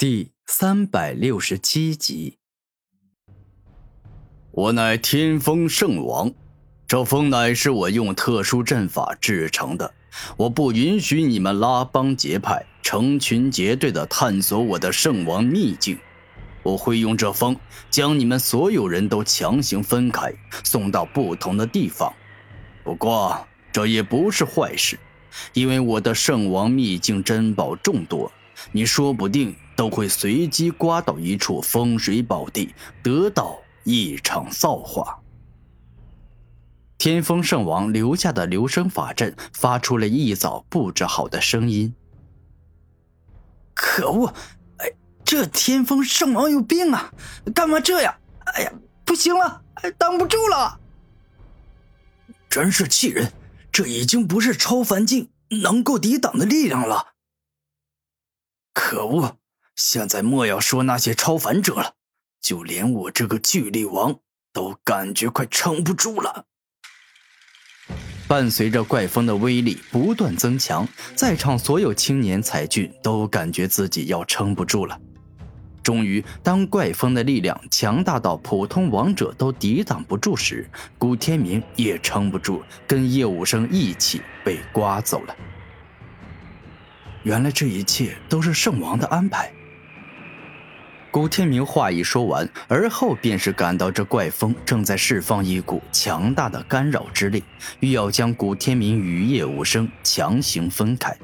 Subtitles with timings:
[0.00, 2.38] 第三百六十七集，
[4.50, 6.32] 我乃天风圣王，
[6.86, 9.92] 这风乃是我用特殊阵法制成的。
[10.38, 15.98] 我不允许你们拉帮结派、成群结队的探索我的圣王秘境。
[16.62, 17.54] 我会用这风
[17.90, 20.32] 将你们所有人都强行分开，
[20.64, 22.10] 送到不同的地方。
[22.82, 24.98] 不过这也不是坏事，
[25.52, 28.32] 因为我的圣王秘境珍宝众多，
[28.72, 29.54] 你说不定。
[29.80, 35.22] 都会随机刮到一处风水宝地，得到一场造化。
[36.98, 41.94] 天风圣王留下的留声法阵发出了一早布置好的声音。
[43.72, 44.34] 可恶！
[44.76, 44.92] 哎，
[45.24, 47.10] 这天风圣王有病啊！
[47.54, 48.14] 干嘛这样？
[48.52, 48.72] 哎呀，
[49.06, 49.62] 不行了，
[49.96, 50.78] 挡不住了！
[52.50, 53.32] 真是气人！
[53.72, 55.30] 这已经不是超凡境
[55.62, 57.14] 能够抵挡的力量了。
[58.74, 59.39] 可恶！
[59.82, 61.94] 现在莫要说那些超凡者了，
[62.42, 64.20] 就连我这个巨力王
[64.52, 66.44] 都感觉快撑不住了。
[68.28, 75.00] 伴随着怪风的威力不断增强，在场所有青年才俊都感觉自己要撑不住了。
[75.82, 85.34] 终于，当怪风的力量强大到普通王者都抵挡不住时，古天明也撑不住，跟叶武生一起被刮走了。
[87.22, 89.50] 原来这一切都是圣王的安排。
[91.12, 97.42] 古天明话一说完，而后便是感到这怪风正在释放一股强大的干扰之力，
[97.80, 101.16] 欲要将古天明与叶无声强行分开。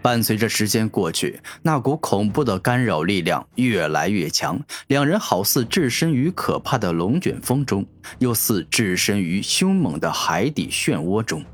[0.00, 7.86] 伴随着时间过去，那股恐怖的干扰力量越来越强，两人好似置身于可怕的龙卷风中，
[8.18, 11.44] 又似置身于凶猛的海底漩涡中。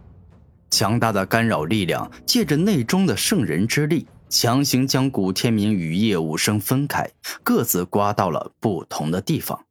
[0.70, 4.06] 强大的干扰力量借着内中的圣人之力。
[4.28, 7.10] 强行将古天明与叶无声分开，
[7.42, 9.66] 各自刮到了不同的地方。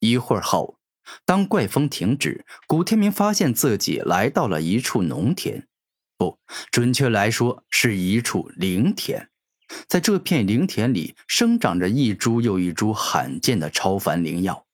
[0.00, 0.78] 一会儿后，
[1.24, 5.66] 当怪风停止，古天明发现自己来到了一处农田，
[6.18, 6.38] 不
[6.70, 9.28] 准确来说是一处灵田。
[9.88, 14.66] 在这片灵田里，生长着一株又一株罕见的超凡灵药。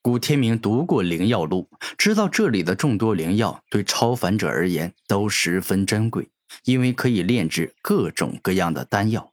[0.00, 6.28] 古天明读过灵药录，知道这里的众多灵药对超凡者而言都十分珍贵。
[6.64, 9.30] 因为可以炼制各种各样的丹药。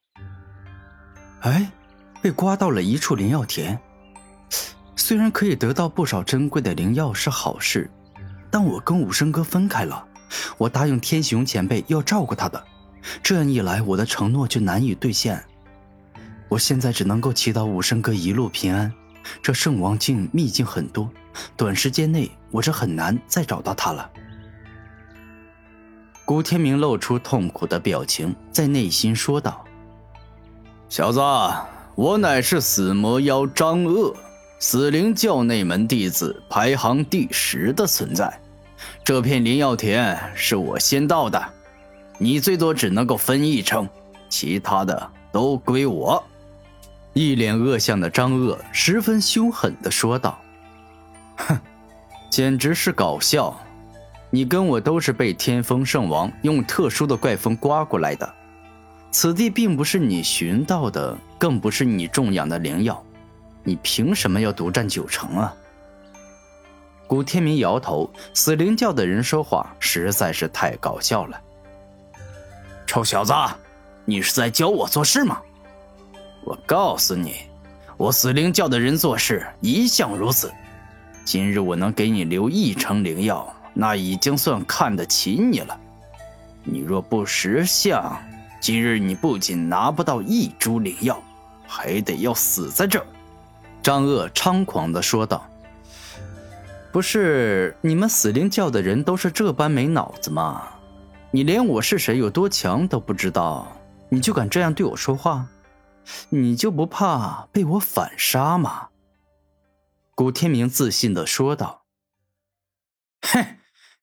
[1.42, 1.72] 哎，
[2.22, 3.80] 被刮到了一处灵药田，
[4.96, 7.90] 虽然可以得到不少珍贵的灵药是好事，
[8.52, 10.06] 但我跟武生哥分开了，
[10.58, 12.64] 我答应天雄前辈要照顾他的，
[13.24, 15.42] 这样一来我的承诺就难以兑现。
[16.50, 18.92] 我现在只能够祈祷武生哥一路平安。
[19.44, 21.08] 这圣王境秘境很多，
[21.56, 24.10] 短时间内我是很难再找到他了。
[26.30, 29.66] 古天明露出痛苦的表情，在内心说道
[30.88, 31.20] ：“小子，
[31.96, 34.16] 我乃是死魔妖张鄂，
[34.60, 38.40] 死灵教内门弟子，排行第十的存在。
[39.04, 41.44] 这片灵药田是我先到的，
[42.20, 43.90] 你最多只能够分一成，
[44.30, 46.24] 其他的都归我。”
[47.14, 50.40] 一脸恶相的张鄂十分凶狠的说道
[51.38, 51.60] ：“哼，
[52.30, 53.60] 简直是搞笑。”
[54.32, 58.32] 你跟我都是被天风圣王用特殊的怪风刮过来的，
[59.12, 63.04] 此地并不是你寻到的，更不是你种养的灵药，
[63.64, 65.56] 你凭什么要独占九成啊？
[67.08, 71.42] 古天明摇头，死灵教的人说话实在是太搞笑了。
[72.86, 73.34] 臭小子，
[74.06, 75.42] 你是在教我做事吗？
[76.44, 77.38] 我告诉你，
[77.98, 80.52] 我死灵教的人做事一向如此，
[81.26, 83.52] 今日我能给你留一成灵药。
[83.74, 85.80] 那已经算看得起你了。
[86.64, 88.22] 你若不识相，
[88.60, 91.22] 今日你不仅拿不到一株灵药，
[91.66, 93.06] 还得要死在这儿。”
[93.82, 95.50] 张鄂猖狂地说道。
[96.92, 100.68] “不是你们死灵教的人都是这般没脑子吗？
[101.32, 103.72] 你连我是谁、有多强都不知道，
[104.10, 105.48] 你就敢这样对我说话？
[106.30, 108.90] 你就不怕被我反杀吗？”
[110.16, 111.84] 古天明自信地说道。
[113.22, 113.46] “哼。”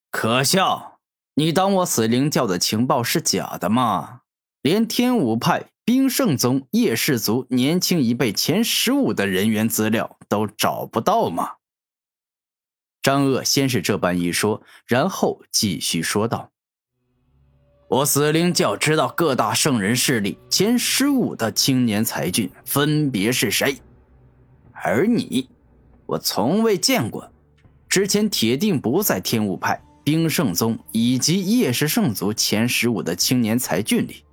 [0.09, 0.99] 可笑！
[1.35, 4.21] 你当我死灵教的情报是假的吗？
[4.61, 11.55] 连天武派、冰圣宗、叶氏族年轻一辈前十五的人员资料都找不到吗？
[13.03, 16.51] 张鄂先是这般一说，然后继续说道
[17.87, 23.77] ：“我死灵教知道各大圣人势力前十五的青年才俊分别是谁，
[24.73, 25.47] 而你，
[26.07, 27.31] 我从未见过，
[27.87, 34.23] 之前铁定不在天武派。”冰圣宗以及叶氏圣族前十五的青年才俊里，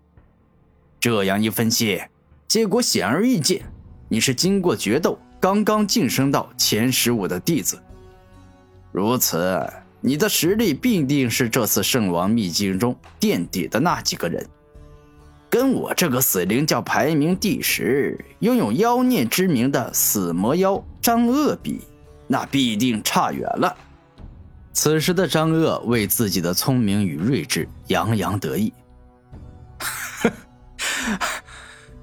[1.00, 2.00] 这样一分析，
[2.46, 3.60] 结果显而易见，
[4.08, 7.76] 你是经过决斗刚刚晋升到前十五的弟子。
[8.92, 9.68] 如此，
[10.00, 14.48] 你的实力必定是这次圣王秘境中垫底的那几个人。
[15.50, 21.80] 跟我这个死灵教排名第十、拥有妖孽之名的死魔妖张鄂比，
[22.28, 23.76] 那必定差远了。
[24.74, 28.72] 此时的张鄂为自己的聪明与睿智洋洋得意，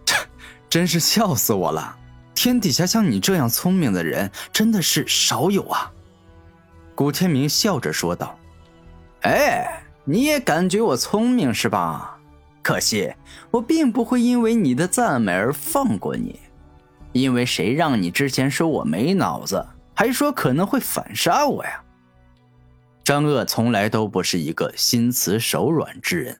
[0.06, 0.18] 真
[0.70, 1.98] 真是笑死我了！
[2.34, 5.92] 天底下像你这样聪明的人真的是少有啊！
[6.96, 8.40] 古天明笑着说道
[9.24, 12.18] ：“哎，你也感觉我聪明是吧？”
[12.64, 13.14] 可惜，
[13.52, 16.40] 我并不会因为你的赞美而放过你，
[17.12, 21.84] 因为谁让你之前说我没脑子，还说可能会反杀我呀？
[23.12, 26.40] 张鄂从来都不是一个心慈手软之人，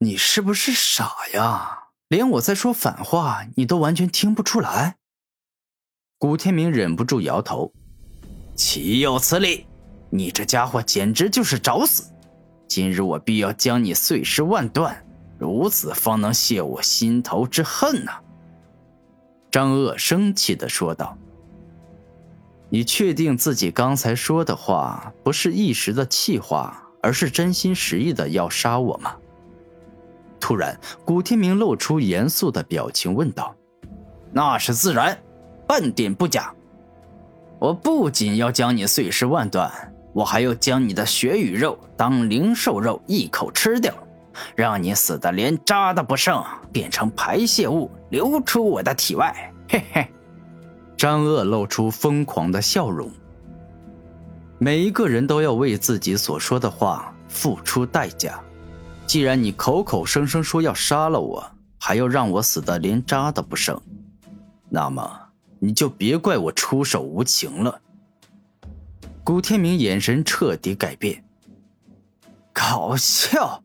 [0.00, 1.84] 你是不是傻呀？
[2.08, 4.96] 连我在说反话，你都完全听不出来？
[6.18, 7.72] 古天明忍不住摇头，
[8.54, 9.66] 岂有此理！
[10.10, 12.12] 你这家伙简直就是找死！
[12.68, 15.02] 今日我必要将你碎尸万段，
[15.38, 18.20] 如此方能泄我心头之恨呐！
[19.50, 21.16] 张鄂生气的说道
[22.74, 29.14] ：“你确定自己刚才说的话不是一时的气话，而是真心实意的要杀我吗？”
[30.42, 33.54] 突然，古天明露出严肃的表情，问道
[34.34, 35.16] ：“那是自然，
[35.68, 36.52] 半点不假。
[37.60, 39.70] 我不仅要将你碎尸万段。”
[40.12, 43.94] 我还要将你的血与肉当灵兽肉一口吃掉，
[44.56, 46.42] 让你死的连渣都不剩，
[46.72, 49.52] 变成排泄物流出我的体外。
[49.68, 50.08] 嘿嘿，
[51.04, 53.10] 张鄂露出疯狂的笑容。
[54.56, 58.40] 每一个人都要为自己所说的话付出代价。
[59.06, 61.46] 既然你口口声声说要杀了我，
[61.78, 63.78] 还要让我死的连渣都不剩，
[64.70, 65.06] 那么
[65.58, 67.82] 你就别怪我出手无情了。
[69.22, 71.22] 古天明眼神彻底改变。
[72.50, 73.62] 搞笑！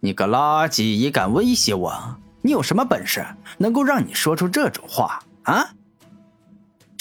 [0.00, 2.16] 你个垃圾也敢威胁我？
[2.40, 3.24] 你有什么本事
[3.56, 5.64] 能够让你说出这种话啊？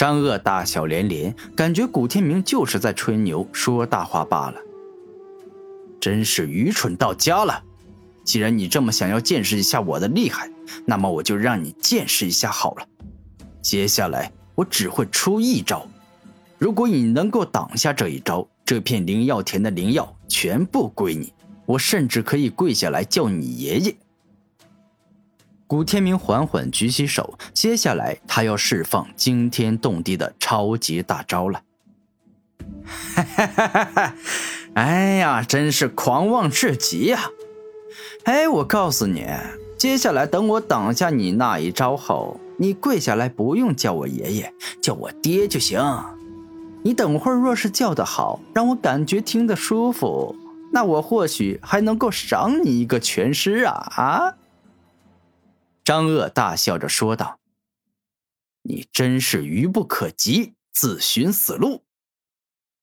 [0.01, 4.59] 张鄂大笑连连，感觉古天明就是在吹牛说大话罢了。
[6.00, 7.62] 真是愚蠢到家了！
[8.24, 10.50] 既然你这么想要见识一下我的厉害，
[10.88, 12.88] 那么我就让你见识一下好了。
[13.62, 15.88] 接下来我只会出一招。
[16.57, 21.31] 如果你能够挡下这一招，这片灵药田的灵药全部归你，
[21.68, 23.95] 我甚至可以跪下来叫你爷爷。
[25.71, 31.62] 古天明缓缓举起手，接下来他要释放惊天动地的超级大招了。
[32.83, 34.15] 哈哈哈哈哈！
[34.73, 37.21] 哎呀，真是狂妄至极呀！
[38.25, 39.25] 哎，我告诉你，
[39.77, 45.81] 接下来等我挡下你那一招后，你跪下来不用叫我爷爷，叫我爹就行。
[46.83, 50.35] 你等会儿若是叫得好，让我感觉听得舒服，
[50.73, 53.71] 那我或许还能够赏你一个全尸啊！
[53.95, 54.33] 啊！
[55.83, 57.39] 张鄂大笑着说道
[58.63, 61.83] ：“你真是愚不可及，自寻死路。”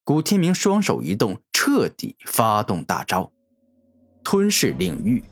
[0.02, 3.30] 古天明双手一动，彻底发动大招——
[4.24, 5.22] 吞噬领域。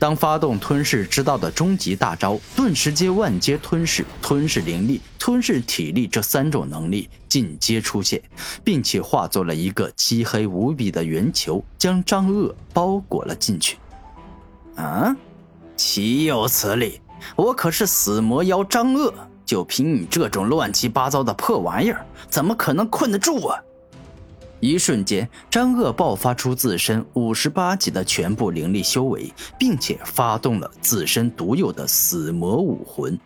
[0.00, 8.22] 当发动吞噬之道的终极大招，顿时接万阶吞噬、吞噬灵力、吞噬体力这三种能力尽皆出现，
[8.64, 13.76] 并且化作了一个漆黑无比的圆球，将张鄂包裹了进去。
[14.74, 15.14] 啊！
[15.80, 17.00] 岂有此理！
[17.34, 19.10] 我可是死魔妖张鄂，
[19.46, 23.58] 就凭你这种乱七八糟的破玩意儿，怎么可能困得住我？
[24.60, 33.18] 一瞬间，张鄂爆发出自身五十八级的全部灵力修为，并且发动了自身独有的死魔武魂。